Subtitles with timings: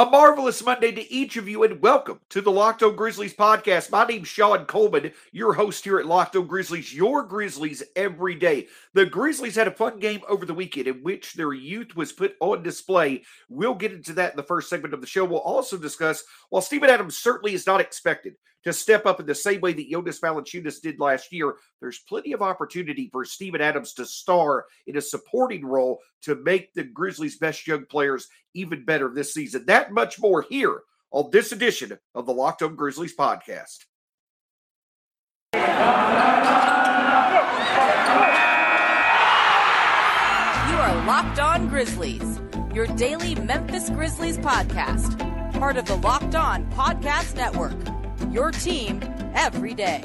[0.00, 3.90] A marvelous Monday to each of you, and welcome to the Locked On Grizzlies podcast.
[3.90, 8.68] My name's Shawn Coleman, your host here at Locked On Grizzlies, your Grizzlies every day.
[8.94, 12.34] The Grizzlies had a fun game over the weekend in which their youth was put
[12.40, 13.24] on display.
[13.50, 15.26] We'll get into that in the first segment of the show.
[15.26, 19.34] We'll also discuss, while Steven Adams certainly is not expected to step up in the
[19.34, 23.94] same way that Jonas Valanciunas did last year, there's plenty of opportunity for Steven Adams
[23.94, 29.10] to star in a supporting role to make the Grizzlies' best young players even better
[29.12, 29.64] this season.
[29.66, 33.84] That much more here on this edition of the Locked On Grizzlies podcast.
[35.52, 35.60] You
[40.76, 42.40] are Locked On Grizzlies,
[42.74, 45.18] your daily Memphis Grizzlies podcast,
[45.58, 47.99] part of the Locked On Podcast Network.
[48.30, 49.02] Your team
[49.34, 50.04] every day.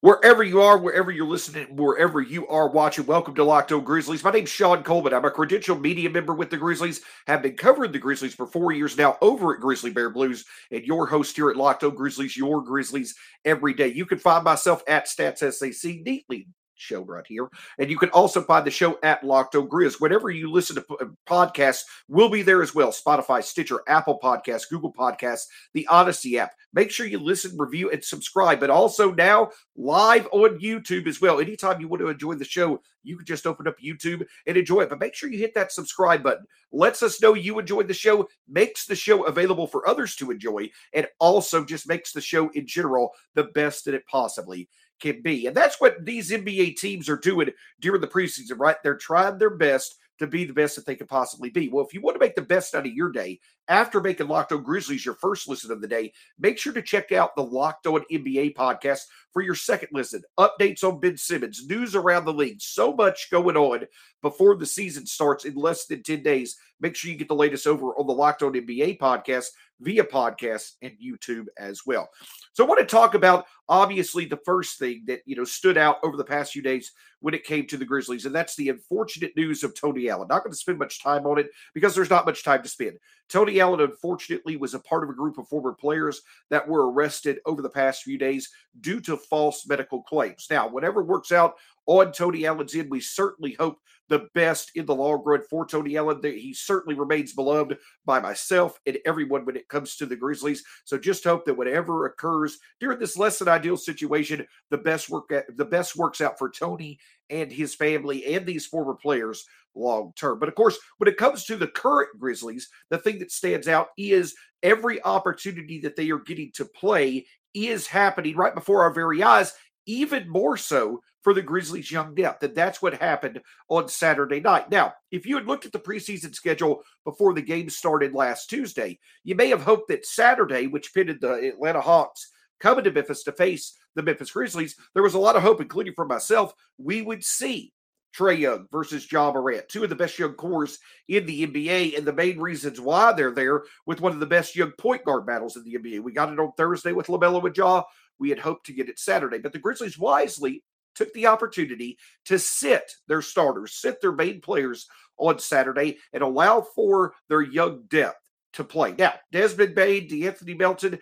[0.00, 4.22] Wherever you are, wherever you're listening, wherever you are watching, welcome to Locked On Grizzlies.
[4.22, 5.12] My name's Shawn Coleman.
[5.12, 8.70] I'm a credentialed media member with the Grizzlies, have been covering the Grizzlies for four
[8.70, 12.36] years now over at Grizzly Bear Blues, and your host here at Locked On Grizzlies,
[12.36, 13.88] your Grizzlies every day.
[13.88, 16.46] You can find myself at Stats SAC neatly
[16.82, 17.48] show right here.
[17.78, 20.00] And you can also find the show at Locked On Grizz.
[20.00, 22.90] Whenever you listen to uh, podcasts, we'll be there as well.
[22.90, 26.52] Spotify, Stitcher, Apple Podcasts, Google Podcasts, the Odyssey app.
[26.74, 28.60] Make sure you listen, review, and subscribe.
[28.60, 31.40] But also now live on YouTube as well.
[31.40, 34.80] Anytime you want to enjoy the show, you can just open up YouTube and enjoy
[34.82, 34.90] it.
[34.90, 36.46] But make sure you hit that subscribe button.
[36.72, 40.70] Lets us know you enjoyed the show, makes the show available for others to enjoy,
[40.94, 44.68] and also just makes the show in general the best that it possibly
[45.02, 45.46] can be.
[45.46, 47.50] And that's what these NBA teams are doing
[47.80, 48.76] during the preseason, right?
[48.82, 51.68] They're trying their best to be the best that they could possibly be.
[51.68, 54.52] Well, if you want to make the best out of your day, after making Locked
[54.52, 57.86] On Grizzlies your first listen of the day, make sure to check out the Locked
[57.86, 60.22] On NBA podcast for your second listen.
[60.38, 63.86] Updates on Ben Simmons, news around the league, so much going on
[64.20, 66.56] before the season starts in less than 10 days.
[66.80, 69.46] Make sure you get the latest over on the Locked On NBA podcast
[69.80, 72.08] via podcast and YouTube as well.
[72.52, 75.98] So I want to talk about obviously the first thing that you know stood out
[76.02, 79.32] over the past few days when it came to the Grizzlies, and that's the unfortunate
[79.36, 80.28] news of Tony Allen.
[80.28, 82.98] Not going to spend much time on it because there's not much time to spend.
[83.32, 86.20] Tony Allen, unfortunately, was a part of a group of former players
[86.50, 88.50] that were arrested over the past few days
[88.82, 90.48] due to false medical claims.
[90.50, 91.54] Now, whatever works out
[91.86, 93.78] on Tony Allen's end, we certainly hope
[94.08, 96.20] the best in the long run for Tony Allen.
[96.20, 100.62] That he certainly remains beloved by myself and everyone when it comes to the Grizzlies.
[100.84, 105.32] So just hope that whatever occurs during this less than ideal situation, the best work
[105.32, 106.98] uh, the best works out for Tony
[107.30, 109.44] and his family and these former players
[109.74, 110.38] long term.
[110.38, 113.88] But of course, when it comes to the current Grizzlies, the thing that stands out
[113.96, 119.22] is every opportunity that they are getting to play is happening right before our very
[119.22, 119.52] eyes,
[119.86, 122.42] even more so for the Grizzlies' young depth.
[122.42, 124.70] And that's what happened on Saturday night.
[124.70, 128.98] Now, if you had looked at the preseason schedule before the game started last Tuesday,
[129.24, 133.32] you may have hoped that Saturday, which pitted the Atlanta Hawks coming to Memphis to
[133.32, 137.24] face the Memphis Grizzlies, there was a lot of hope, including for myself, we would
[137.24, 137.72] see
[138.16, 140.78] Trae Young versus Ja Morant, two of the best young cores
[141.08, 144.54] in the NBA, and the main reasons why they're there with one of the best
[144.54, 146.02] young point guard battles in the NBA.
[146.02, 147.82] We got it on Thursday with LaMelo and Ja.
[148.22, 150.62] We had hoped to get it Saturday, but the Grizzlies wisely
[150.94, 154.86] took the opportunity to sit their starters, sit their main players
[155.18, 158.20] on Saturday, and allow for their young depth
[158.52, 158.94] to play.
[158.96, 161.00] Now, Desmond Bane, De'Anthony Melton,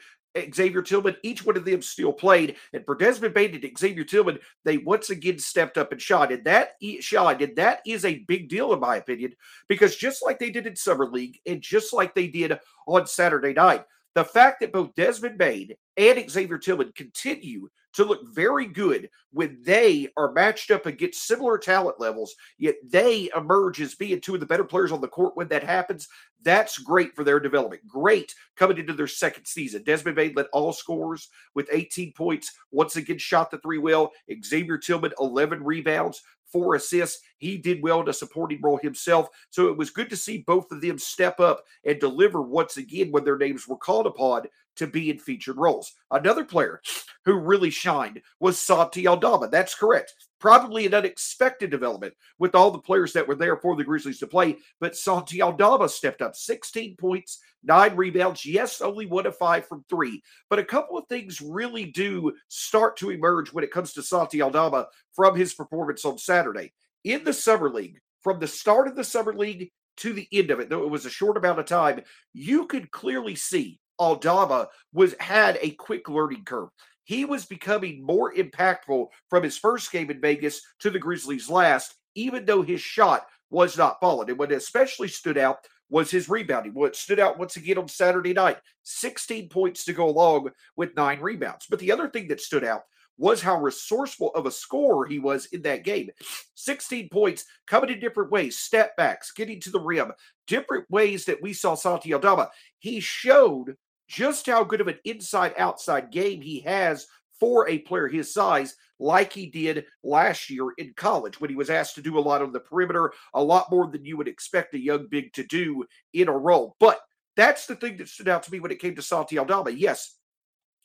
[0.54, 2.56] Xavier Tillman, each one of them still played.
[2.72, 6.32] And for Desmond Bane and Xavier Tillman, they once again stepped up and shot.
[6.32, 9.34] And that shot, and that is a big deal, in my opinion,
[9.68, 13.52] because just like they did in Summer League and just like they did on Saturday
[13.52, 19.10] night, the fact that both Desmond Bane and Xavier Tillman continue to look very good
[19.32, 24.34] when they are matched up against similar talent levels, yet they emerge as being two
[24.34, 26.08] of the better players on the court when that happens.
[26.42, 27.86] That's great for their development.
[27.86, 29.82] Great coming into their second season.
[29.82, 32.52] Desmond Bane led all scorers with 18 points.
[32.70, 34.12] Once again, shot the three well.
[34.42, 37.22] Xavier Tillman, 11 rebounds four assists.
[37.38, 39.28] He did well in a supporting role himself.
[39.50, 43.10] So it was good to see both of them step up and deliver once again
[43.10, 44.46] when their names were called upon
[44.80, 45.92] to be in featured roles.
[46.10, 46.80] Another player
[47.26, 49.48] who really shined was Santi Aldama.
[49.48, 50.14] That's correct.
[50.38, 54.26] Probably an unexpected development with all the players that were there for the Grizzlies to
[54.26, 58.46] play, but Santi Aldama stepped up 16 points, nine rebounds.
[58.46, 62.96] Yes, only one of five from three, but a couple of things really do start
[62.96, 66.72] to emerge when it comes to Santi Aldama from his performance on Saturday.
[67.04, 70.58] In the Summer League, from the start of the Summer League to the end of
[70.60, 72.00] it, though it was a short amount of time,
[72.32, 76.70] you could clearly see Aldama was had a quick learning curve.
[77.04, 81.94] he was becoming more impactful from his first game in Vegas to the Grizzlies' last,
[82.14, 84.30] even though his shot was not falling.
[84.30, 85.58] And what especially stood out
[85.90, 86.72] was his rebounding.
[86.72, 91.20] What stood out once again on Saturday night 16 points to go along with nine
[91.20, 91.66] rebounds.
[91.68, 92.82] But the other thing that stood out
[93.18, 96.08] was how resourceful of a scorer he was in that game.
[96.54, 100.12] 16 points coming in different ways, step backs, getting to the rim,
[100.46, 102.50] different ways that we saw Santi Aldama.
[102.78, 103.76] He showed
[104.10, 107.06] just how good of an inside outside game he has
[107.38, 111.70] for a player his size, like he did last year in college when he was
[111.70, 114.74] asked to do a lot on the perimeter, a lot more than you would expect
[114.74, 116.76] a young big to do in a role.
[116.80, 117.00] But
[117.36, 119.70] that's the thing that stood out to me when it came to Santi Aldama.
[119.70, 120.16] Yes,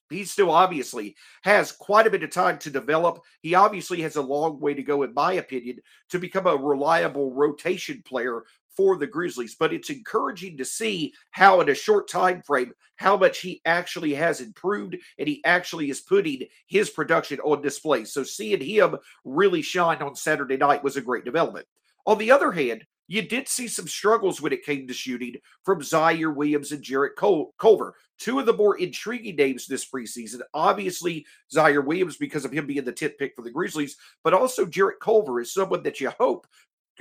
[0.10, 3.20] he still obviously has quite a bit of time to develop.
[3.42, 5.80] He obviously has a long way to go, in my opinion,
[6.10, 8.44] to become a reliable rotation player
[8.76, 13.18] for the Grizzlies, but it's encouraging to see how in a short time frame how
[13.18, 18.06] much he actually has improved and he actually is putting his production on display.
[18.06, 21.68] So seeing him really shine on Saturday night was a great development.
[22.06, 25.82] On the other hand, you did see some struggles when it came to shooting from
[25.82, 30.42] Ziaire Williams and Jarrett Culver, two of the more intriguing names this preseason.
[30.54, 34.66] Obviously, Ziaire Williams because of him being the 10th pick for the Grizzlies, but also
[34.66, 36.48] Jarrett Culver is someone that you hope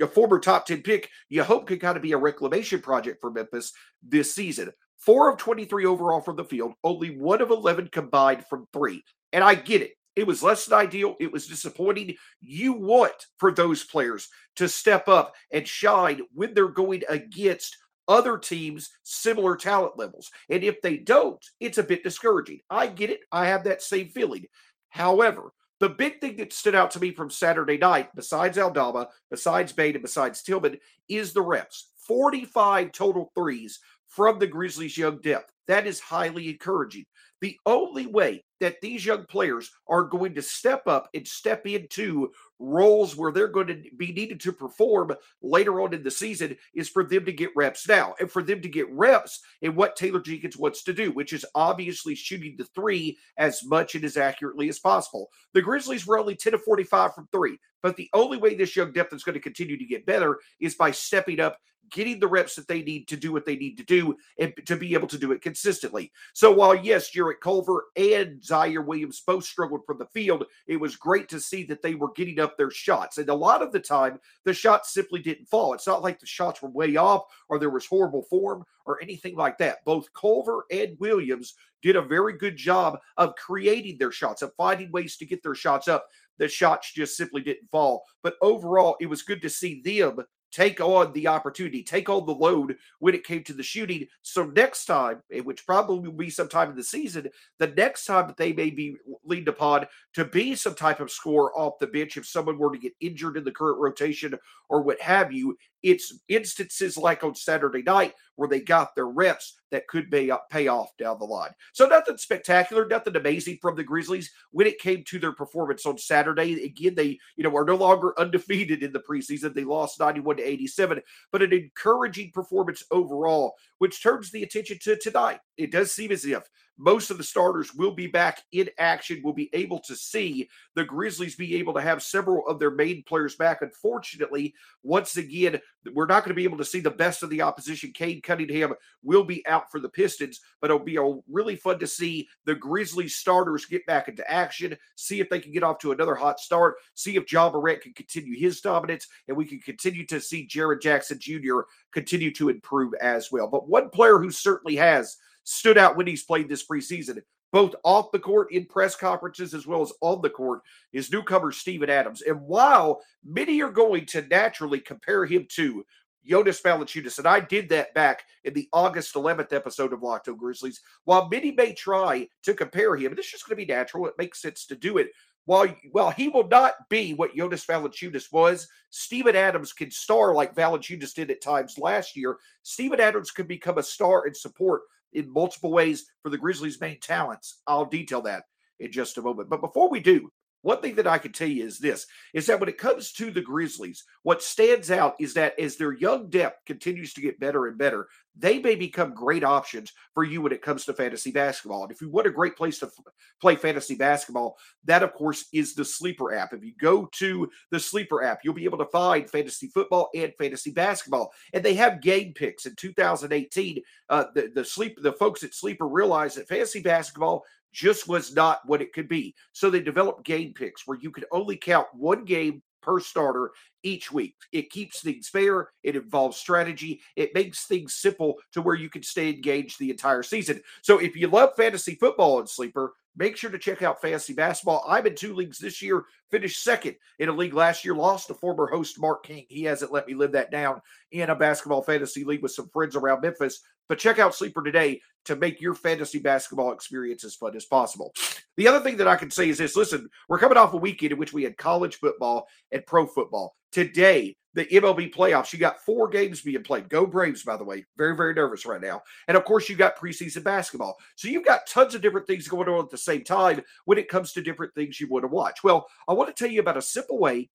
[0.01, 3.31] a former top 10 pick, you hope could kind of be a reclamation project for
[3.31, 3.71] Memphis
[4.03, 4.71] this season.
[4.97, 9.03] Four of 23 overall from the field, only one of 11 combined from three.
[9.33, 9.91] And I get it.
[10.15, 11.15] It was less than ideal.
[11.19, 12.15] It was disappointing.
[12.41, 17.77] You want for those players to step up and shine when they're going against
[18.07, 20.31] other teams' similar talent levels.
[20.49, 22.59] And if they don't, it's a bit discouraging.
[22.69, 23.21] I get it.
[23.31, 24.45] I have that same feeling.
[24.89, 29.73] However, the big thing that stood out to me from Saturday night, besides Aldama, besides
[29.73, 30.77] Bane, and besides Tillman,
[31.09, 31.91] is the reps.
[32.07, 35.51] 45 total threes from the Grizzlies' young depth.
[35.67, 37.05] That is highly encouraging.
[37.45, 42.31] The only way that these young players are going to step up and step into
[42.57, 45.13] roles where they're going to be needed to perform
[45.43, 48.63] later on in the season is for them to get reps now and for them
[48.63, 52.65] to get reps in what Taylor Jenkins wants to do, which is obviously shooting the
[52.73, 55.29] three as much and as accurately as possible.
[55.53, 58.91] The Grizzlies were only 10 to 45 from three, but the only way this young
[58.91, 61.59] depth is going to continue to get better is by stepping up
[61.91, 64.75] getting the reps that they need to do what they need to do and to
[64.75, 66.11] be able to do it consistently.
[66.33, 70.95] So while yes, Jarrett Culver and Ziaire Williams both struggled from the field, it was
[70.95, 73.17] great to see that they were getting up their shots.
[73.17, 75.73] And a lot of the time, the shots simply didn't fall.
[75.73, 79.35] It's not like the shots were way off or there was horrible form or anything
[79.35, 79.83] like that.
[79.85, 84.91] Both Culver and Williams did a very good job of creating their shots, of finding
[84.91, 86.07] ways to get their shots up.
[86.37, 88.03] The shots just simply didn't fall.
[88.21, 92.31] But overall, it was good to see them take on the opportunity, take on the
[92.31, 94.07] load when it came to the shooting.
[94.21, 97.27] So next time, eh, which probably will be sometime in the season,
[97.59, 101.57] the next time that they may be leaned upon to be some type of score
[101.59, 104.33] off the bench if someone were to get injured in the current rotation
[104.69, 109.59] or what have you, it's instances like on Saturday night where they got their reps
[109.69, 111.51] that could pay, uh, pay off down the line.
[111.73, 115.99] So nothing spectacular, nothing amazing from the Grizzlies when it came to their performance on
[115.99, 116.65] Saturday.
[116.65, 119.53] Again, they you know are no longer undefeated in the preseason.
[119.53, 121.01] They lost 91 to 87,
[121.31, 125.39] but an encouraging performance overall, which turns the attention to tonight.
[125.55, 129.21] It does seem as if most of the starters will be back in action.
[129.23, 133.03] We'll be able to see the Grizzlies be able to have several of their main
[133.03, 133.61] players back.
[133.61, 134.53] Unfortunately,
[134.83, 135.59] once again,
[135.93, 137.91] we're not going to be able to see the best of the opposition.
[137.93, 142.27] Cade Cunningham will be out for the Pistons, but it'll be really fun to see
[142.45, 146.15] the Grizzlies starters get back into action, see if they can get off to another
[146.15, 150.19] hot start, see if Ja Morant can continue his dominance, and we can continue to
[150.19, 151.61] see Jaren Jackson Jr.
[151.93, 153.47] continue to improve as well.
[153.47, 157.21] But one player who certainly has stood out when he's played this preseason,
[157.53, 160.61] both off the court in press conferences as well as on the court,
[160.91, 162.21] is newcomer Steven Adams.
[162.21, 165.85] And while many are going to naturally compare him to
[166.25, 170.35] Jonas Valanciunas, and I did that back in the August 11th episode of Locked On
[170.35, 170.81] Grizzlies.
[171.05, 174.15] While many may try to compare him, and it's just going to be natural, it
[174.17, 175.11] makes sense to do it.
[175.45, 180.55] While, while he will not be what Jonas Valanciunas was, Steven Adams can star like
[180.55, 182.37] Valanciunas did at times last year.
[182.63, 184.81] Steven Adams can become a star and support
[185.15, 187.61] in multiple ways for the Grizzlies' main talents.
[187.65, 188.43] I'll detail that
[188.79, 189.49] in just a moment.
[189.49, 190.29] But before we do,
[190.65, 193.29] one thing that I can tell you is this is that when it comes to
[193.29, 197.67] the Grizzlies, what stands out is that as their young depth continues to get better
[197.67, 201.83] and better, they may become great options for you when it comes to fantasy basketball.
[201.83, 205.45] And if you want a great place to f- play fantasy basketball, that of course
[205.53, 206.51] is the Sleeper app.
[206.51, 210.33] If you go to the Sleeper app, you'll be able to find fantasy football and
[210.39, 211.31] fantasy basketball.
[211.53, 213.83] And they have game picks in 2018.
[214.09, 217.43] Uh, the the sleep the folks at Sleeper realized that fantasy basketball
[217.75, 219.35] just was not what it could be.
[219.51, 223.51] So they developed game picks where you could only count one game per starter
[223.83, 224.35] each week.
[224.51, 225.69] It keeps things fair.
[225.83, 227.01] It involves strategy.
[227.15, 230.61] It makes things simple to where you can stay engaged the entire season.
[230.81, 234.85] So if you love fantasy football and sleeper, make sure to check out fantasy basketball.
[234.87, 238.33] I'm in two leagues this year, finished second in a league last year, lost to
[238.33, 239.45] former host Mark King.
[239.49, 242.95] He hasn't let me live that down in a basketball fantasy league with some friends
[242.95, 243.61] around Memphis.
[243.87, 248.13] But check out Sleeper today to make your fantasy basketball experience as fun as possible.
[248.57, 251.11] The other thing that I can say is this listen, we're coming off a weekend
[251.11, 253.55] in which we had college football and pro football.
[253.71, 256.87] Today, the MLB playoffs, you got four games being played.
[256.87, 257.85] Go Braves, by the way.
[257.97, 259.01] Very, very nervous right now.
[259.27, 260.95] And of course, you got preseason basketball.
[261.17, 264.07] So you've got tons of different things going on at the same time when it
[264.07, 265.61] comes to different things you want to watch.
[265.61, 267.49] Well, I want to tell you about a simple way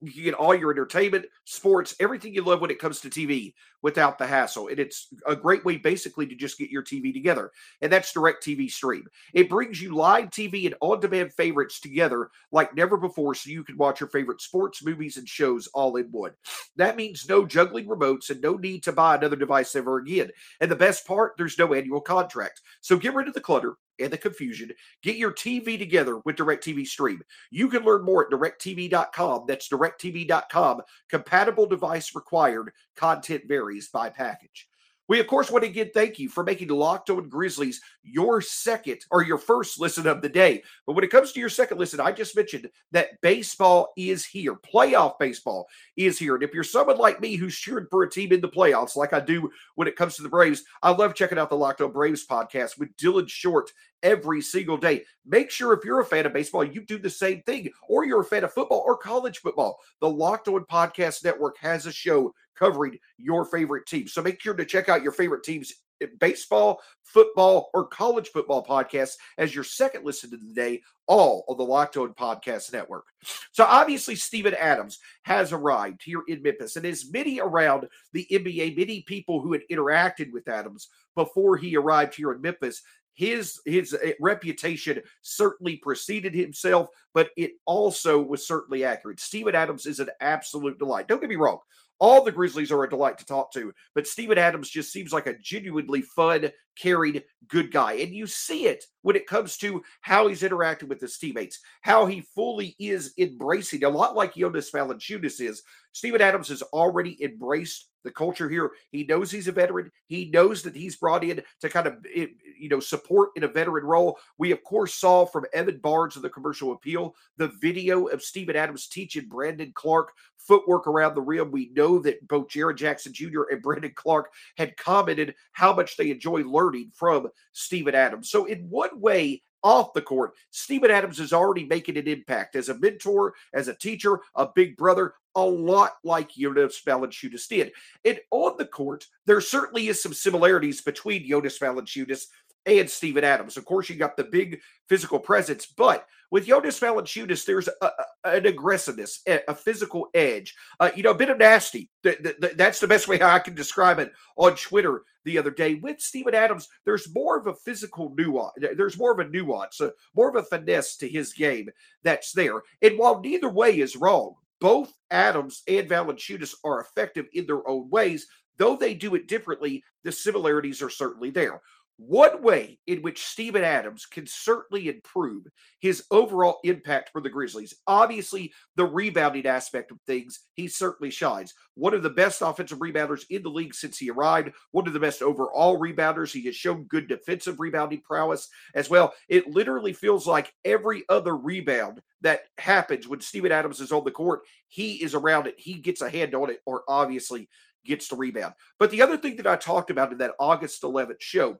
[0.00, 3.54] you can get all your entertainment, sports, everything you love when it comes to TV
[3.82, 4.68] without the hassle.
[4.68, 7.50] And it's a great way basically to just get your TV together.
[7.80, 9.06] And that's DirecTV Stream.
[9.32, 13.64] It brings you live TV and on demand favorites together like never before so you
[13.64, 16.32] can watch your favorite sports, movies, and shows all in one.
[16.76, 20.30] That means no juggling remotes and no need to buy another device ever again.
[20.60, 22.60] And the best part, there's no annual contract.
[22.80, 24.70] So get rid of the clutter and the confusion.
[25.02, 27.22] Get your TV together with DirecTV Stream.
[27.50, 29.44] You can learn more at directv.com.
[29.46, 30.82] That's directv.com.
[31.08, 32.72] Compatible device required.
[32.96, 34.68] Content varies by package.
[35.10, 39.00] We, of course, want to again thank you for making Locked On Grizzlies your second
[39.10, 40.62] or your first listen of the day.
[40.86, 44.54] But when it comes to your second listen, I just mentioned that baseball is here.
[44.54, 45.66] Playoff baseball
[45.96, 46.34] is here.
[46.34, 49.12] And if you're someone like me who's cheering for a team in the playoffs, like
[49.12, 51.92] I do when it comes to the Braves, I love checking out the Locked On
[51.92, 53.70] Braves podcast with Dylan Short
[54.02, 55.04] every single day.
[55.26, 58.22] Make sure if you're a fan of baseball, you do the same thing, or you're
[58.22, 59.78] a fan of football or college football.
[60.00, 64.06] The Locked On Podcast Network has a show covering your favorite team.
[64.06, 65.72] So make sure to check out your favorite teams
[66.18, 71.56] baseball, football, or college football podcasts as your second listen to the day, all on
[71.56, 73.06] the Locked On Podcast Network.
[73.52, 78.76] So obviously, Steven Adams has arrived here in Memphis, and as many around the NBA,
[78.76, 82.82] many people who had interacted with Adams before he arrived here in Memphis
[83.20, 89.20] his his eh, reputation certainly preceded himself, but it also was certainly accurate.
[89.20, 91.06] Steven Adams is an absolute delight.
[91.06, 91.58] Don't get me wrong.
[92.00, 95.26] All the Grizzlies are a delight to talk to, but Steven Adams just seems like
[95.26, 97.94] a genuinely fun, carried, good guy.
[97.94, 102.06] And you see it when it comes to how he's interacting with his teammates, how
[102.06, 105.62] he fully is embracing, a lot like Jonas Valanciunas is.
[105.92, 108.70] Steven Adams has already embraced the culture here.
[108.92, 109.90] He knows he's a veteran.
[110.06, 112.26] He knows that he's brought in to kind of eh,
[112.58, 114.18] you know support in a veteran role.
[114.38, 118.56] We of course saw from Evan Barnes of the Commercial Appeal the video of Steven
[118.56, 120.12] Adams teaching Brandon Clarke
[120.46, 121.50] footwork around the rim.
[121.50, 123.42] We know that both Jaren Jackson Jr.
[123.50, 128.30] and Brandon Clarke had commented how much they enjoy learning from Steven Adams.
[128.30, 132.68] So in one way, off the court, Steven Adams is already making an impact as
[132.68, 137.72] a mentor, as a teacher, a big brother, a lot like Jonas Valanciunas did.
[138.04, 142.26] And on the court, there certainly is some similarities between Jonas Valanciunas
[142.66, 143.56] and Steven Adams.
[143.56, 147.90] Of course, you got the big physical presence, but with Jonas Valanciunas, there's a, a,
[148.24, 151.90] an aggressiveness, a, a physical edge, uh, you know, a bit of nasty.
[152.02, 155.74] that's the best way I can describe it on Twitter the other day.
[155.74, 158.52] With Steven Adams, there's more of a physical nuance.
[158.76, 161.68] There's more of a nuance, uh, more of a finesse to his game
[162.02, 162.62] that's there.
[162.82, 167.88] And while neither way is wrong, both Adams and Valanciunas are effective in their own
[167.90, 168.26] ways.
[168.58, 171.62] Though they do it differently, the similarities are certainly there.
[172.02, 175.44] One way in which Steven Adams can certainly improve
[175.80, 181.52] his overall impact for the Grizzlies, obviously the rebounding aspect of things, he certainly shines.
[181.74, 184.98] One of the best offensive rebounders in the league since he arrived, one of the
[184.98, 186.32] best overall rebounders.
[186.32, 189.12] He has shown good defensive rebounding prowess as well.
[189.28, 194.10] It literally feels like every other rebound that happens when Steven Adams is on the
[194.10, 197.50] court, he is around it, he gets a hand on it, or obviously
[197.84, 198.54] gets the rebound.
[198.78, 201.58] But the other thing that I talked about in that August 11th show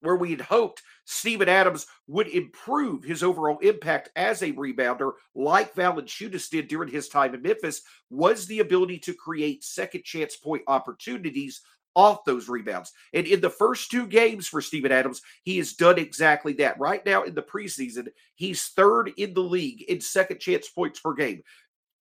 [0.00, 5.74] where we had hoped Steven Adams would improve his overall impact as a rebounder, like
[5.74, 10.62] Valanciunas did during his time in Memphis, was the ability to create second chance point
[10.66, 11.60] opportunities
[11.96, 12.92] off those rebounds.
[13.12, 16.78] And in the first two games for Steven Adams, he has done exactly that.
[16.78, 21.14] Right now in the preseason, he's third in the league in second chance points per
[21.14, 21.42] game.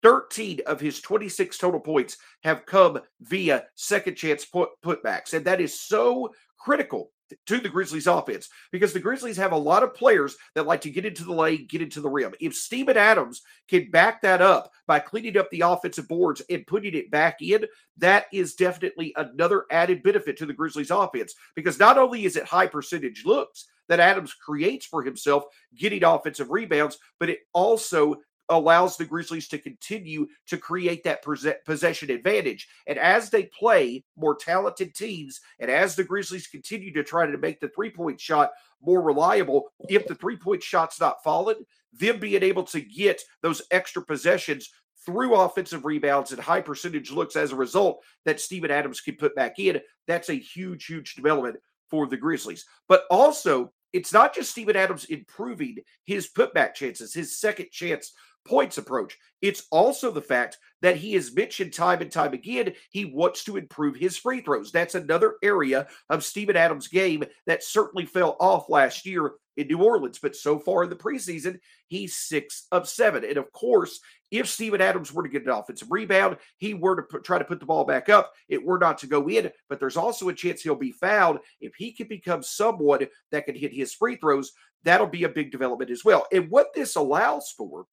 [0.04, 5.34] 13 of his 26 total points have come via second chance put, putbacks.
[5.34, 7.12] And that is so critical
[7.48, 10.90] to the Grizzlies offense because the Grizzlies have a lot of players that like to
[10.90, 12.34] get into the lane, get into the rim.
[12.40, 16.96] If Steven Adams can back that up by cleaning up the offensive boards and putting
[16.96, 17.66] it back in,
[17.98, 22.46] that is definitely another added benefit to the Grizzlies offense because not only is it
[22.46, 25.44] high percentage looks that Adams creates for himself
[25.76, 28.16] getting offensive rebounds, but it also
[28.50, 31.24] allows the Grizzlies to continue to create that
[31.66, 32.68] possession advantage.
[32.88, 37.38] And as they play more talented teams, and as the Grizzlies continue to try to
[37.38, 38.52] make the three point shot
[38.82, 41.58] more reliable, if the three point shot's not falling,
[41.94, 44.70] them being able to get those extra possessions
[45.06, 49.36] through offensive rebounds and high percentage looks as a result that Steven Adams can put
[49.36, 51.58] back in, that's a huge, huge development
[51.90, 52.66] for the Grizzlies.
[52.88, 58.14] But also, it's not just Steven Adams improving his putback chances, his second chance
[58.46, 59.18] points approach.
[59.42, 63.58] It's also the fact that he has mentioned time and time again he wants to
[63.58, 64.72] improve his free throws.
[64.72, 69.84] That's another area of Steven Adams' game that certainly fell off last year in New
[69.84, 70.20] Orleans.
[70.20, 73.24] But so far in the preseason, he's six of seven.
[73.24, 74.00] And of course,
[74.32, 77.46] if Steven Adams were to get an offensive rebound, he were to put, try to
[77.46, 79.52] put the ball back up, it were not to go in.
[79.68, 81.40] But there's also a chance he'll be fouled.
[81.62, 84.52] If he can become someone that can hit his free throws,
[84.84, 86.26] that'll be a big development as well.
[86.32, 87.86] And what this allows for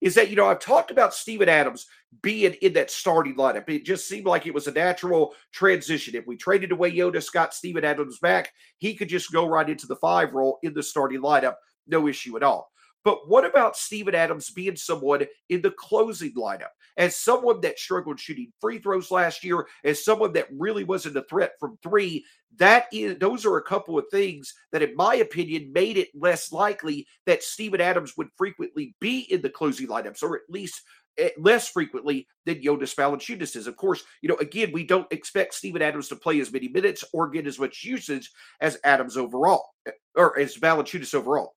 [0.00, 1.86] is that, you know, I've talked about Steven Adams
[2.22, 3.68] being in that starting lineup.
[3.68, 6.14] It just seemed like it was a natural transition.
[6.14, 9.86] If we traded away Yoda, got Steven Adams back, he could just go right into
[9.86, 11.54] the five role in the starting lineup.
[11.86, 12.70] No issue at all.
[13.04, 16.72] But what about Steven Adams being someone in the closing lineup?
[16.96, 21.24] As someone that struggled shooting free throws last year, as someone that really wasn't a
[21.28, 22.24] threat from three,
[22.56, 26.50] that is those are a couple of things that, in my opinion, made it less
[26.50, 30.80] likely that Steven Adams would frequently be in the closing lineups, or at least
[31.18, 33.66] eh, less frequently than Jonas Valanciunas is.
[33.66, 37.04] Of course, you know, again, we don't expect Steven Adams to play as many minutes
[37.12, 38.30] or get as much usage
[38.60, 41.54] as Adams overall, eh, or as Valanciunas overall.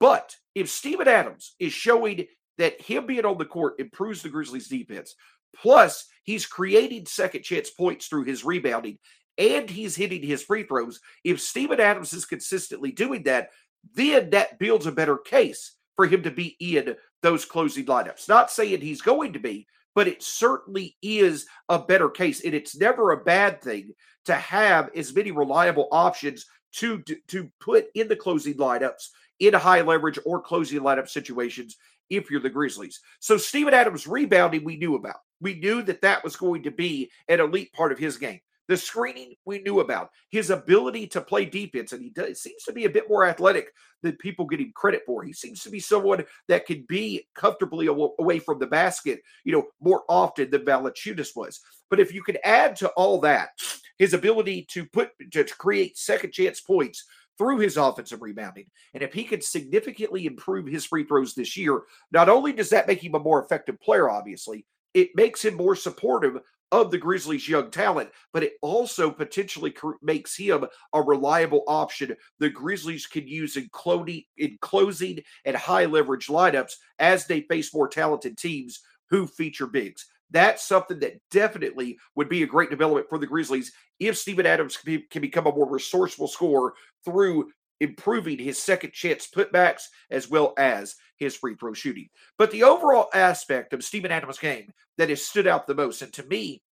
[0.00, 2.26] But if Steven Adams is showing
[2.58, 5.14] that him being on the court improves the Grizzlies defense,
[5.56, 8.98] plus he's creating second chance points through his rebounding
[9.38, 13.50] and he's hitting his free throws, if Steven Adams is consistently doing that,
[13.94, 18.28] then that builds a better case for him to be in those closing lineups.
[18.28, 22.44] Not saying he's going to be, but it certainly is a better case.
[22.44, 23.92] And it's never a bad thing
[24.26, 29.08] to have as many reliable options to, to put in the closing lineups
[29.40, 31.76] in high leverage or closing lineup situations
[32.10, 33.00] if you're the Grizzlies.
[33.20, 35.16] So Steven Adams rebounding, we knew about.
[35.40, 38.40] We knew that that was going to be an elite part of his game.
[38.66, 40.10] The screening we knew about.
[40.30, 43.72] His ability to play defense, and he does, seems to be a bit more athletic
[44.02, 45.22] than people get him credit for.
[45.22, 49.66] He seems to be someone that can be comfortably away from the basket, you know,
[49.80, 51.60] more often than Valanciunas was.
[51.88, 53.50] But if you could add to all that
[53.98, 57.04] his ability to put to create second chance points
[57.38, 58.66] through his offensive rebounding.
[58.92, 62.88] And if he could significantly improve his free throws this year, not only does that
[62.88, 67.48] make him a more effective player, obviously, it makes him more supportive of the Grizzlies'
[67.48, 73.56] young talent, but it also potentially makes him a reliable option the Grizzlies can use
[73.56, 73.70] in,
[74.36, 80.06] in closing and high leverage lineups as they face more talented teams who feature bigs.
[80.30, 84.76] That's something that definitely would be a great development for the Grizzlies if Steven Adams
[84.76, 90.28] can, be, can become a more resourceful scorer through improving his second chance putbacks as
[90.28, 92.08] well as his free throw shooting.
[92.36, 96.12] But the overall aspect of Steven Adams' game that has stood out the most, and
[96.14, 96.62] to me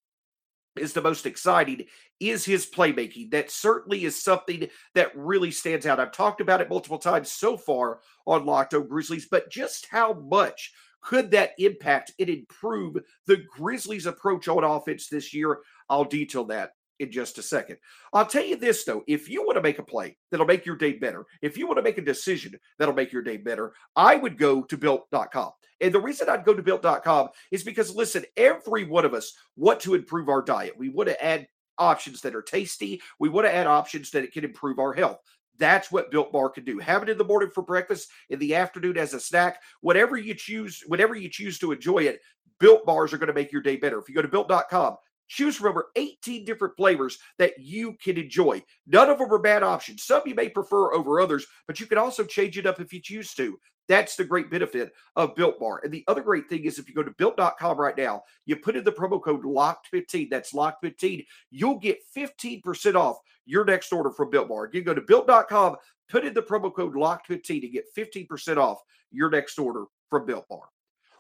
[0.77, 1.85] is the most exciting,
[2.21, 3.31] is his playmaking.
[3.31, 6.01] That certainly is something that really stands out.
[6.01, 10.12] I've talked about it multiple times so far on Locked On Grizzlies, but just how
[10.12, 15.61] much could that impact and improve the Grizzlies' approach on offense this year?
[15.89, 17.77] I'll detail that in just a second.
[18.13, 20.77] I'll tell you this though, if you want to make a play that'll make your
[20.77, 24.17] day better, if you want to make a decision that'll make your day better, I
[24.17, 25.53] would go to built.com.
[25.81, 29.81] And the reason I'd go to built.com is because listen, every one of us want
[29.81, 30.79] to improve our diet.
[30.79, 31.47] We want to add
[31.79, 33.03] options that are tasty.
[33.19, 35.19] We want to add options that it can improve our health.
[35.59, 36.79] That's what Built Bar can do.
[36.79, 40.35] Have it in the morning for breakfast, in the afternoon as a snack, whatever you
[40.35, 42.21] choose, whatever you choose to enjoy it.
[42.59, 43.99] Built bars are going to make your day better.
[43.99, 44.97] If you go to built.com,
[45.29, 48.62] choose from over 18 different flavors that you can enjoy.
[48.87, 50.05] None of them are bad options.
[50.05, 53.01] Some you may prefer over others, but you can also change it up if you
[53.01, 53.59] choose to.
[53.88, 55.81] That's the great benefit of Built Bar.
[55.85, 58.77] And the other great thing is if you go to built.com right now, you put
[58.77, 64.31] in the promo code LOCKED15, that's LOCKED15, you'll get 15% off your next order from
[64.31, 64.70] Built Bar.
[64.72, 65.77] You go to built.com,
[66.09, 70.49] put in the promo code LOCKED15 to get 15% off your next order from Built
[70.49, 70.62] Bar.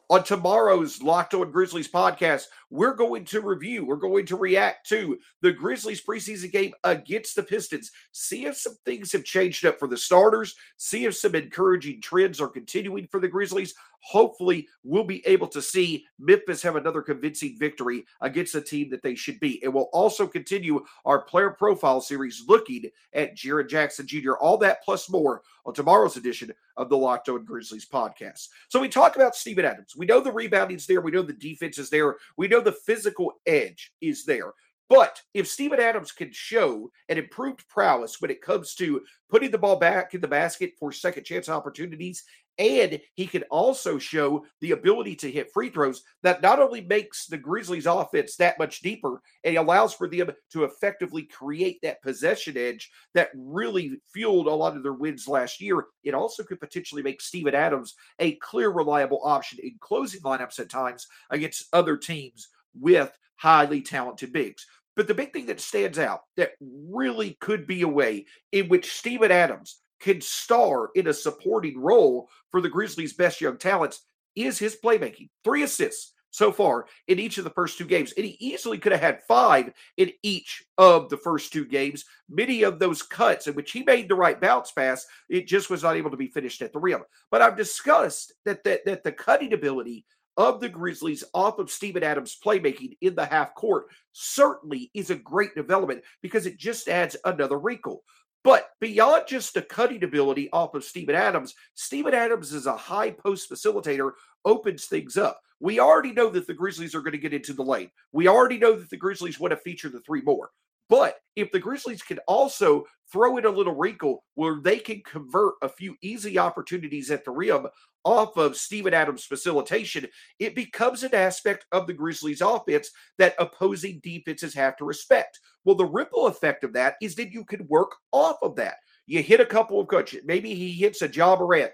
[0.08, 5.18] On tomorrow's Locked On Grizzlies podcast, we're going to review, we're going to react to
[5.42, 7.90] the Grizzlies preseason game against the Pistons.
[8.12, 12.40] See if some things have changed up for the starters, see if some encouraging trends
[12.40, 13.74] are continuing for the Grizzlies.
[14.06, 19.02] Hopefully we'll be able to see Memphis have another convincing victory against a team that
[19.02, 19.62] they should be.
[19.64, 24.34] And we'll also continue our player profile series looking at Jaren Jackson Jr.
[24.34, 28.48] All that plus more on tomorrow's edition of the Locked On Grizzlies podcast.
[28.68, 29.94] So we talk about Steven Adams.
[29.96, 31.00] We know the rebounding's there.
[31.00, 32.16] We know the defense is there.
[32.36, 34.52] We know the physical edge is there.
[34.88, 39.58] But if Steven Adams can show an improved prowess when it comes to putting the
[39.58, 42.22] ball back in the basket for second chance opportunities,
[42.58, 47.26] and he can also show the ability to hit free throws, that not only makes
[47.26, 52.56] the Grizzlies offense that much deeper and allows for them to effectively create that possession
[52.56, 57.02] edge that really fueled a lot of their wins last year, it also could potentially
[57.02, 62.48] make Steven Adams a clear, reliable option in closing lineups at times against other teams
[62.78, 64.66] with highly talented bigs.
[64.96, 68.94] But the big thing that stands out that really could be a way in which
[68.94, 74.02] Steven Adams could star in a supporting role for the Grizzlies' best young talents
[74.34, 75.30] is his playmaking.
[75.44, 78.12] Three assists so far in each of the first two games.
[78.16, 82.04] And he easily could have had five in each of the first two games.
[82.28, 85.82] Many of those cuts in which he made the right bounce pass, it just was
[85.82, 87.02] not able to be finished at the rim.
[87.30, 90.04] But I've discussed that that, that the cutting ability
[90.36, 95.14] of the Grizzlies off of Steven Adams' playmaking in the half court certainly is a
[95.14, 98.02] great development because it just adds another wrinkle.
[98.46, 103.10] But beyond just the cutting ability off of Steven Adams, Steven Adams is a high
[103.10, 104.12] post facilitator,
[104.44, 105.40] opens things up.
[105.58, 107.90] We already know that the Grizzlies are going to get into the lane.
[108.12, 110.50] We already know that the Grizzlies want to feature the three more.
[110.88, 115.54] But if the Grizzlies can also throw in a little wrinkle where they can convert
[115.62, 117.66] a few easy opportunities at the rim
[118.04, 120.06] off of Steven Adams' facilitation,
[120.38, 125.40] it becomes an aspect of the Grizzlies' offense that opposing defenses have to respect.
[125.64, 128.76] Well, the ripple effect of that is that you can work off of that.
[129.06, 130.22] You hit a couple of coaches.
[130.24, 131.72] Maybe he hits a Morant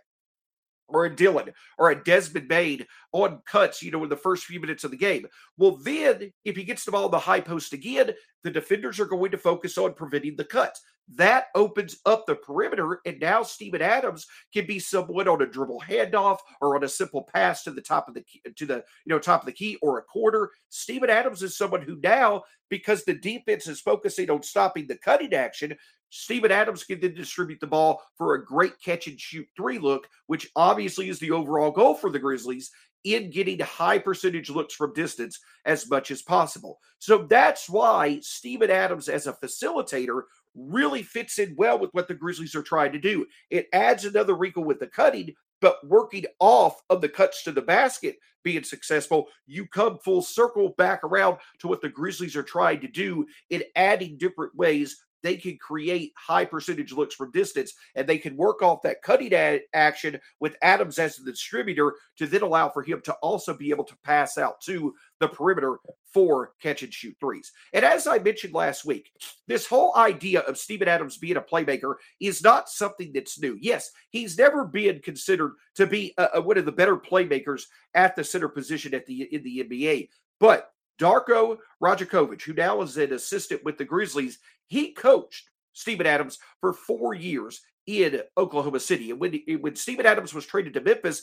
[0.89, 4.61] or a Dillon or a Desmond Bane on cuts, you know, in the first few
[4.61, 5.27] minutes of the game.
[5.63, 8.11] Well, then if he gets the ball in the high post again,
[8.43, 10.81] the defenders are going to focus on preventing the cuts.
[11.15, 15.85] That opens up the perimeter, and now Steven Adams can be someone on a dribble
[15.89, 19.11] handoff or on a simple pass to the top of the key, to the you
[19.11, 20.51] know top of the key or a quarter.
[20.69, 25.33] Steven Adams is someone who now, because the defense is focusing on stopping the cutting
[25.33, 25.77] action,
[26.11, 30.09] Steven Adams can then distribute the ball for a great catch and shoot three look,
[30.27, 32.73] which obviously is the overall goal for the Grizzlies
[33.05, 36.79] in getting high percentage looks from distance as much as possible.
[36.99, 40.23] So that's why Steven Adams, as a facilitator,
[40.55, 43.27] really fits in well with what the Grizzlies are trying to do.
[43.51, 47.63] It adds another wrinkle with the cutting, but working off of the cuts to the
[47.63, 52.81] basket being successful, you come full circle back around to what the Grizzlies are trying
[52.81, 58.07] to do in adding different ways they can create high percentage looks from distance and
[58.07, 62.43] they can work off that cutting ad- action with Adams as the distributor to then
[62.43, 65.79] allow for him to also be able to pass out to the perimeter
[66.13, 67.53] for catch and shoot threes.
[67.73, 69.11] And as I mentioned last week,
[69.47, 73.57] this whole idea of Steven Adams being a playmaker is not something that's new.
[73.61, 77.63] Yes, he's never been considered to be a, a, one of the better playmakers
[77.95, 80.09] at the center position at the in the NBA,
[80.39, 86.39] but Darko Rajakovic, who now is an assistant with the Grizzlies, he coached Steven Adams
[86.61, 89.11] for four years in Oklahoma City.
[89.11, 91.23] And when, when Steven Adams was traded to Memphis,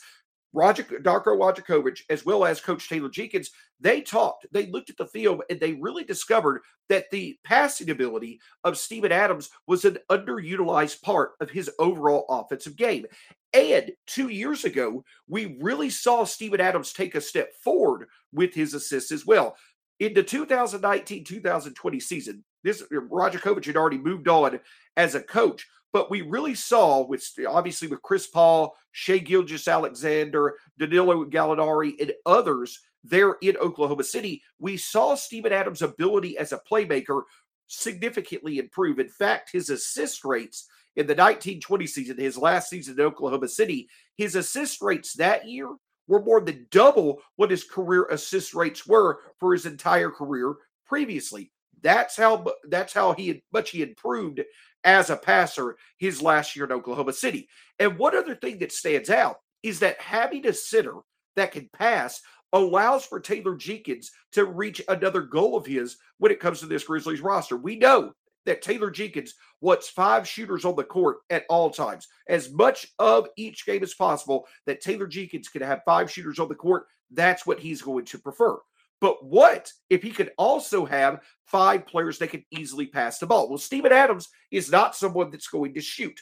[0.53, 5.05] Roger Darko Rajakovic, as well as Coach Taylor Jenkins, they talked, they looked at the
[5.05, 11.01] field, and they really discovered that the passing ability of Steven Adams was an underutilized
[11.01, 13.05] part of his overall offensive game.
[13.53, 18.73] And two years ago, we really saw Steven Adams take a step forward with his
[18.73, 19.55] assists as well.
[19.99, 24.59] In the 2019 2020 season, this Rajakovic had already moved on
[24.97, 31.25] as a coach, but we really saw with obviously with Chris Paul, Shai Gilgeous-Alexander, Danilo
[31.25, 37.23] Gallinari, and others there in Oklahoma City, we saw Steven Adams' ability as a playmaker
[37.67, 38.99] significantly improve.
[38.99, 43.87] In fact, his assist rates in the 1920 season, his last season in Oklahoma City,
[44.17, 45.69] his assist rates that year
[46.07, 51.51] were more than double what his career assist rates were for his entire career previously.
[51.81, 54.41] That's how that's how he had, much he improved
[54.83, 57.47] as a passer his last year in Oklahoma City.
[57.79, 60.95] And one other thing that stands out is that having a center
[61.35, 62.21] that can pass
[62.53, 66.83] allows for Taylor Jenkins to reach another goal of his when it comes to this
[66.83, 67.57] Grizzlies roster.
[67.57, 68.13] We know
[68.45, 72.07] that Taylor Jenkins wants five shooters on the court at all times.
[72.27, 76.47] As much of each game as possible that Taylor Jenkins can have five shooters on
[76.47, 78.57] the court, that's what he's going to prefer.
[79.01, 83.47] But what if he could also have five players that could easily pass the ball?
[83.47, 86.19] Well, Steven Adams is not someone that's going to shoot,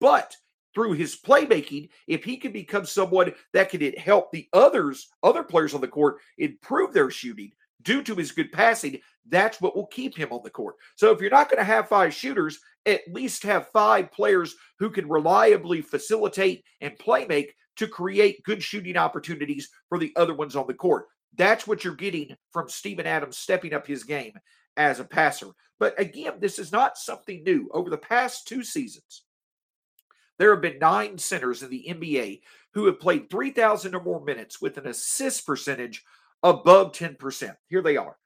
[0.00, 0.36] but
[0.74, 5.74] through his playmaking, if he can become someone that can help the others, other players
[5.74, 7.50] on the court improve their shooting
[7.82, 10.76] due to his good passing, that's what will keep him on the court.
[10.96, 14.90] So if you're not going to have five shooters, at least have five players who
[14.90, 20.56] can reliably facilitate and play make to create good shooting opportunities for the other ones
[20.56, 21.06] on the court.
[21.36, 24.32] That's what you're getting from Steven Adams stepping up his game
[24.76, 25.48] as a passer.
[25.78, 27.68] But again, this is not something new.
[27.72, 29.22] Over the past two seasons,
[30.38, 32.40] there have been nine centers in the NBA
[32.72, 36.02] who have played 3,000 or more minutes with an assist percentage
[36.42, 37.56] above 10%.
[37.68, 38.16] Here they are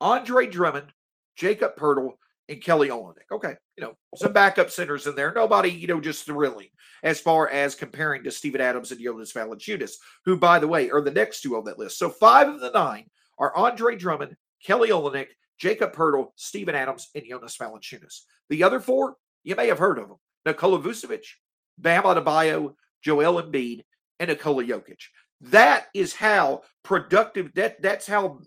[0.00, 0.92] Andre Drummond,
[1.36, 2.12] Jacob Poeltl,
[2.48, 3.30] and Kelly Olynyk.
[3.32, 5.32] Okay, you know, some backup centers in there.
[5.32, 6.68] Nobody, you know, just thrilling
[7.02, 9.92] as far as comparing to Steven Adams and Jonas Valanciunas,
[10.24, 11.98] who, by the way, are the next two on that list.
[11.98, 13.06] So five of the nine
[13.38, 15.28] are Andre Drummond, Kelly Olynyk,
[15.58, 18.20] Jacob Poeltl, Steven Adams, and Jonas Valanciunas.
[18.48, 20.18] The other four, you may have heard of them.
[20.46, 21.24] Nikola Vucevic,
[21.78, 23.82] Bam Adebayo, Joel Embiid,
[24.20, 25.00] and Nikola Jokic.
[25.40, 28.40] That is how productive that that's how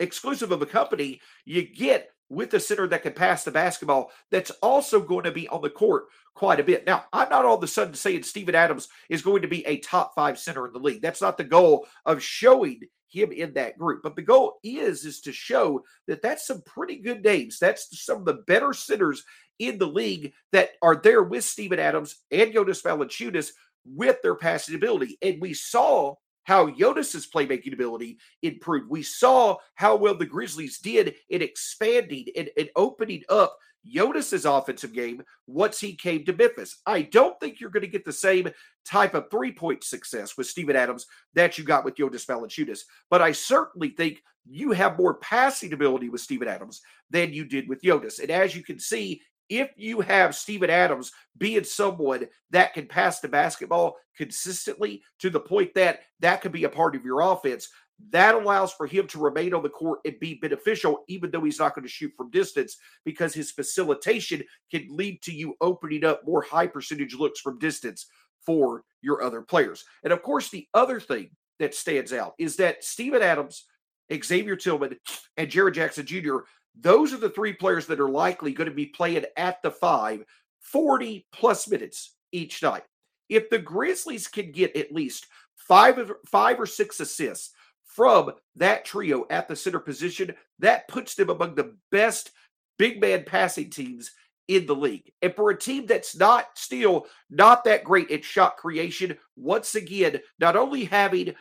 [0.00, 4.50] exclusive of a company you get with a center that can pass the basketball that's
[4.62, 6.86] also going to be on the court quite a bit.
[6.86, 9.78] Now, I'm not all of a sudden saying Steven Adams is going to be a
[9.78, 11.02] top five center in the league.
[11.02, 14.00] That's not the goal of showing him in that group.
[14.02, 17.58] But the goal is is to show that that's some pretty good names.
[17.58, 19.24] That's some of the better centers
[19.58, 23.50] in the league that are there with Steven Adams and Jonas Valanciunas
[23.84, 25.18] with their passing ability.
[25.20, 28.90] And we saw how Jonas's playmaking ability improved.
[28.90, 34.92] We saw how well the Grizzlies did in expanding and, and opening up Jonas's offensive
[34.92, 36.80] game once he came to Memphis.
[36.86, 38.48] I don't think you're going to get the same
[38.84, 43.22] type of three point success with Steven Adams that you got with Jonas Valanciunas, but
[43.22, 47.82] I certainly think you have more passing ability with Steven Adams than you did with
[47.82, 48.18] Jonas.
[48.18, 49.22] And as you can see,
[49.58, 55.40] if you have Steven Adams being someone that can pass the basketball consistently to the
[55.40, 57.68] point that that could be a part of your offense,
[58.10, 61.58] that allows for him to remain on the court and be beneficial, even though he's
[61.58, 66.26] not going to shoot from distance, because his facilitation can lead to you opening up
[66.26, 68.06] more high percentage looks from distance
[68.44, 69.84] for your other players.
[70.02, 73.66] And of course, the other thing that stands out is that Steven Adams,
[74.12, 74.96] Xavier Tillman,
[75.36, 76.38] and Jaren Jackson Jr.
[76.78, 80.24] Those are the three players that are likely going to be playing at the five
[80.60, 82.84] 40 plus minutes each night.
[83.28, 87.50] If the Grizzlies can get at least five, five or six assists
[87.84, 92.30] from that trio at the center position, that puts them among the best
[92.78, 94.12] big man passing teams
[94.48, 95.12] in the league.
[95.22, 100.20] And for a team that's not still not that great at shot creation, once again,
[100.38, 101.34] not only having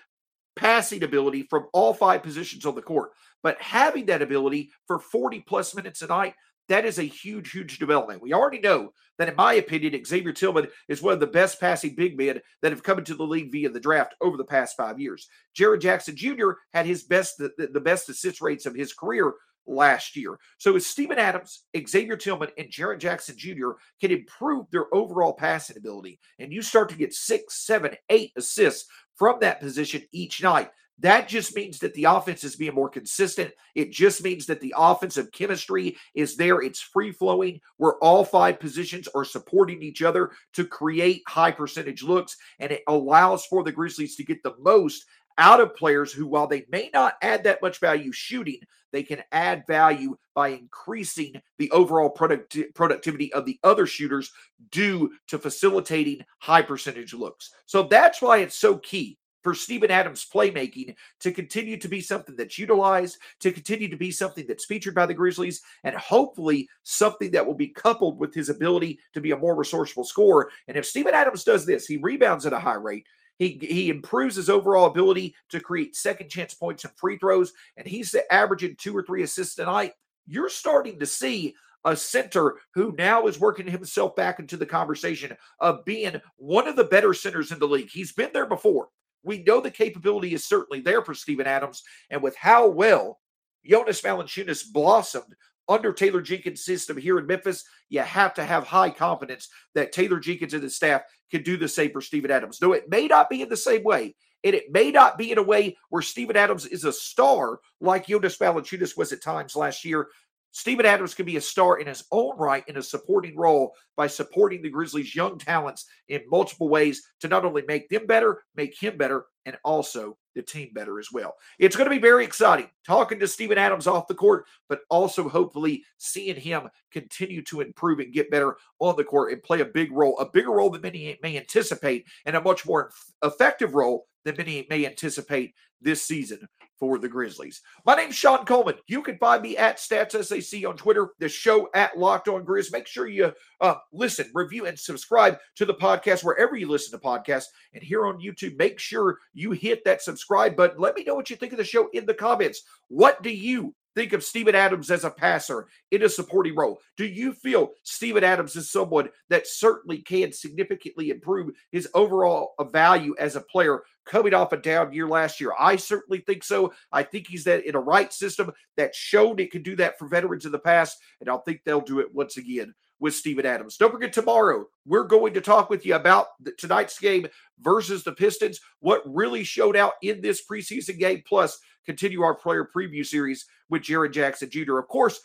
[0.55, 3.11] passing ability from all five positions on the court,
[3.43, 6.35] but having that ability for 40 plus minutes a night,
[6.69, 8.21] that is a huge, huge development.
[8.21, 11.95] We already know that, in my opinion, Xavier Tillman is one of the best passing
[11.95, 14.99] big men that have come into the league via the draft over the past five
[14.99, 15.27] years.
[15.57, 16.51] Jaren Jackson Jr.
[16.73, 19.33] had his best, the, the best assist rates of his career
[19.67, 20.37] last year.
[20.57, 23.71] So as Steven Adams, Xavier Tillman, and Jaren Jackson Jr.
[23.99, 28.87] can improve their overall passing ability, and you start to get six, seven, eight assists
[29.15, 30.69] from that position each night,
[31.01, 33.51] that just means that the offense is being more consistent.
[33.73, 36.61] It just means that the offensive chemistry is there.
[36.61, 42.03] It's free flowing, where all five positions are supporting each other to create high percentage
[42.03, 42.37] looks.
[42.59, 45.05] And it allows for the Grizzlies to get the most
[45.37, 48.59] out of players who, while they may not add that much value shooting,
[48.91, 54.31] they can add value by increasing the overall product- productivity of the other shooters
[54.71, 57.51] due to facilitating high percentage looks.
[57.65, 62.35] So that's why it's so key for Steven Adams' playmaking to continue to be something
[62.35, 67.31] that's utilized, to continue to be something that's featured by the Grizzlies, and hopefully something
[67.31, 70.51] that will be coupled with his ability to be a more resourceful scorer.
[70.67, 73.07] And if Steven Adams does this, he rebounds at a high rate.
[73.41, 77.87] He, he improves his overall ability to create second chance points and free throws, and
[77.87, 79.93] he's averaging two or three assists a night.
[80.27, 85.35] You're starting to see a center who now is working himself back into the conversation
[85.59, 87.89] of being one of the better centers in the league.
[87.89, 88.89] He's been there before.
[89.23, 91.81] We know the capability is certainly there for Steven Adams.
[92.11, 93.17] And with how well
[93.65, 95.35] Jonas Valanciunas blossomed
[95.67, 100.19] under Taylor Jenkins' system here in Memphis, you have to have high confidence that Taylor
[100.19, 102.59] Jenkins and his staff can do the same for Steven Adams.
[102.59, 105.37] Though it may not be in the same way, and it may not be in
[105.37, 109.85] a way where Steven Adams is a star like Jonas Valanciunas was at times last
[109.85, 110.07] year.
[110.51, 114.07] Steven Adams can be a star in his own right in a supporting role by
[114.07, 118.77] supporting the Grizzlies' young talents in multiple ways to not only make them better, make
[118.77, 121.35] him better, and also the team better as well.
[121.59, 125.27] It's going to be very exciting talking to Steven Adams off the court, but also
[125.27, 129.65] hopefully seeing him continue to improve and get better on the court and play a
[129.65, 132.91] big role, a bigger role than many may anticipate, and a much more
[133.23, 136.47] effective role than many may anticipate this season
[136.81, 137.61] for the Grizzlies.
[137.85, 138.75] My name's Shawn Coleman.
[138.87, 142.71] You can find me at StatsSAC on Twitter, the show at Locked On Grizz.
[142.71, 143.31] Make sure you
[143.61, 147.45] uh, listen, review, and subscribe to the podcast wherever you listen to podcasts.
[147.75, 150.79] And here on YouTube, make sure you hit that subscribe button.
[150.79, 152.63] Let me know what you think of the show in the comments.
[152.87, 156.79] What do you think of Steven Adams as a passer in a supporting role?
[156.97, 163.15] Do you feel Steven Adams is someone that certainly can significantly improve his overall value
[163.19, 165.53] as a player coming off a down year last year?
[165.59, 166.73] I certainly think so.
[166.91, 170.07] I think he's that in a right system that showed it could do that for
[170.07, 173.75] veterans in the past, and I think they'll do it once again with Steven Adams.
[173.75, 177.27] Don't forget tomorrow, we're going to talk with you about the, tonight's game
[177.59, 182.69] versus the Pistons, what really showed out in this preseason game, plus continue our player
[182.73, 184.77] preview series with Jaren Jackson Jr.
[184.77, 185.19] Of course,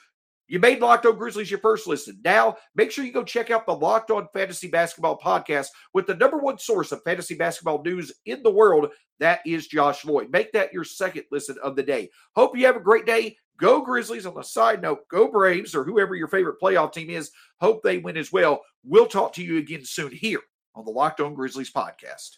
[0.49, 2.21] you made Locked On Grizzlies your first listen.
[2.25, 6.15] Now, make sure you go check out the Locked On Fantasy Basketball podcast with the
[6.15, 8.89] number one source of fantasy basketball news in the world.
[9.19, 10.31] That is Josh Lloyd.
[10.31, 12.11] Make that your second listen of the day.
[12.37, 13.37] Hope you have a great day.
[13.59, 14.27] Go Grizzlies.
[14.27, 17.31] On a side note, go Braves or whoever your favorite playoff team is.
[17.61, 18.63] Hope they win as well.
[18.85, 20.41] We'll talk to you again soon here
[20.75, 22.37] on the Locked On Grizzlies podcast.